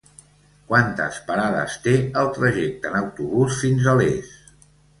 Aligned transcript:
Quantes 0.71 1.19
parades 1.27 1.75
té 1.85 1.93
el 2.23 2.31
trajecte 2.39 2.91
en 2.93 2.99
autobús 3.03 3.61
fins 3.67 3.89
a 3.93 3.97
Les? 4.05 4.37